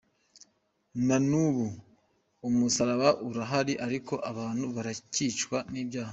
Na 1.07 1.17
n’ubu 1.29 1.65
umusalaba 2.47 3.07
urahari, 3.27 3.73
ariko 3.85 4.13
abantu 4.31 4.65
baracyicwa 4.75 5.57
n’ibyaha. 5.71 6.09